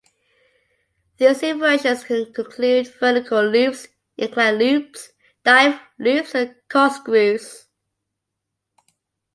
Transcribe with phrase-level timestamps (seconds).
[1.17, 5.11] These inversions can include vertical loops, incline loops,
[5.45, 7.67] dive loops and corkscrews.